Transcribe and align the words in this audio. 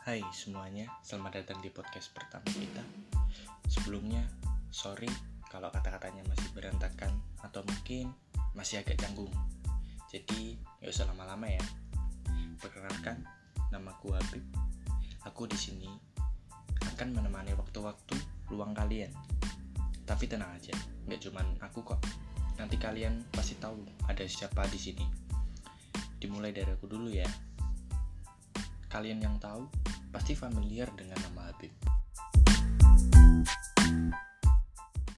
Hai 0.00 0.24
semuanya, 0.32 0.88
selamat 1.04 1.44
datang 1.44 1.60
di 1.60 1.68
podcast 1.68 2.08
pertama 2.16 2.48
kita. 2.48 2.80
Sebelumnya, 3.68 4.24
sorry 4.72 5.12
kalau 5.52 5.68
kata-katanya 5.68 6.24
masih 6.24 6.48
berantakan 6.56 7.20
atau 7.44 7.60
mungkin 7.68 8.08
masih 8.56 8.80
agak 8.80 8.96
canggung. 8.96 9.28
Jadi, 10.08 10.56
gak 10.80 10.88
usah 10.88 11.04
lama-lama 11.04 11.52
ya. 11.52 11.60
Perkenalkan, 12.56 13.28
nama 13.68 13.92
aku 13.92 14.16
Habib. 14.16 14.40
Aku 15.28 15.44
di 15.44 15.60
sini 15.60 15.92
akan 16.96 17.20
menemani 17.20 17.52
waktu-waktu 17.52 18.16
luang 18.56 18.72
kalian. 18.72 19.12
Tapi 20.08 20.24
tenang 20.24 20.56
aja, 20.56 20.72
nggak 21.12 21.28
cuman 21.28 21.44
aku 21.60 21.84
kok. 21.84 22.00
Nanti 22.56 22.80
kalian 22.80 23.28
pasti 23.28 23.52
tahu 23.60 23.76
ada 24.08 24.24
siapa 24.24 24.64
di 24.64 24.80
sini. 24.80 25.04
Dimulai 26.16 26.56
dari 26.56 26.72
aku 26.72 26.88
dulu 26.88 27.12
ya. 27.12 27.28
Kalian 28.90 29.22
yang 29.22 29.38
tahu 29.38 29.70
pasti 30.10 30.34
familiar 30.34 30.90
dengan 30.98 31.14
nama 31.22 31.54
Habib. 31.54 31.70